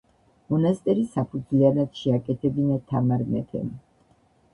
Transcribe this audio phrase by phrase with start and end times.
[0.51, 3.69] მონასტერი საფუძვლიანად შეაკეთებინა თამარ მეფემ.